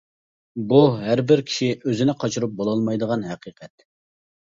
بۇ 0.71 0.79
ھەربىر 1.01 1.45
كىشى 1.51 1.71
ئۆزىنى 1.85 2.17
قاچۇرۇپ 2.25 2.59
بولالمايدىغان 2.65 3.33
ھەقىقەت. 3.33 3.91